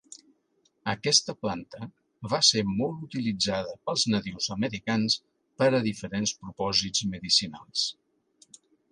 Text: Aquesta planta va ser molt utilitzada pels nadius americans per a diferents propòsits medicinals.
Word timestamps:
Aquesta 0.91 1.33
planta 1.41 1.87
va 2.31 2.37
ser 2.47 2.63
molt 2.69 3.03
utilitzada 3.07 3.75
pels 3.89 4.05
nadius 4.13 4.47
americans 4.55 5.17
per 5.63 5.67
a 5.81 5.83
diferents 5.89 6.33
propòsits 6.39 7.05
medicinals. 7.13 7.85